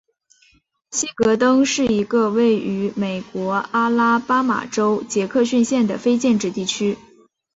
[0.89, 6.97] 希格登是一个位于美国阿拉巴马州杰克逊县的非建制地区。